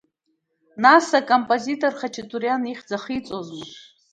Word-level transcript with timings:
Нас 0.83 1.05
акомпозитор 1.19 1.93
Хаҷатуриан 1.99 2.63
ихьӡ 2.71 2.89
ахиҵозма?! 2.97 3.65